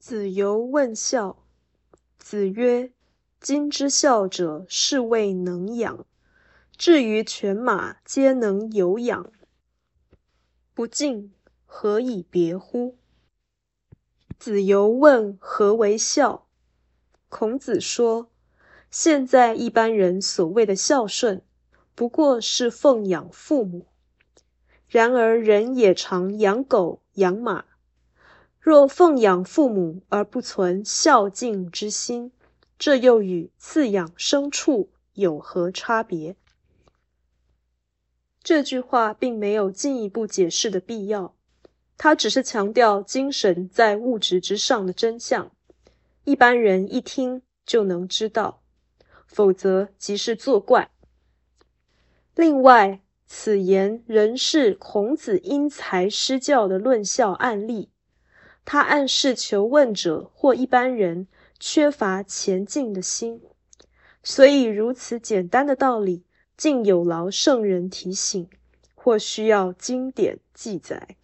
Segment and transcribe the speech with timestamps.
[0.00, 1.44] 子游问孝，
[2.16, 2.90] 子曰
[3.38, 6.06] ：“今之孝者，是谓能养。
[6.78, 9.30] 至于犬马，皆能有养，
[10.72, 11.34] 不敬，
[11.66, 12.96] 何以别乎？”
[14.40, 16.46] 子游问何为孝，
[17.28, 18.30] 孔子说
[18.90, 21.42] ：“现在一般人所谓的孝顺，
[21.94, 23.84] 不过是奉养父母。
[24.88, 27.66] 然而人也常养狗、养马。”
[28.60, 32.30] 若奉养父母而不存孝敬之心，
[32.78, 36.36] 这又与赐养牲畜有何差别？
[38.42, 41.34] 这句话并没有进一步解释的必要，
[41.96, 45.50] 它只是强调精神在物质之上的真相，
[46.24, 48.62] 一般人一听就能知道，
[49.26, 50.90] 否则即是作怪。
[52.34, 57.90] 另外，此言仍是孔子因材施教的论孝案例。
[58.64, 61.26] 他暗示求问者或一般人
[61.58, 63.40] 缺乏前进的心，
[64.22, 66.24] 所以如此简单的道理，
[66.56, 68.48] 竟有劳圣人提醒，
[68.94, 71.16] 或需要经典记载。